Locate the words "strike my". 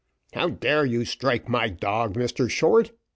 1.05-1.69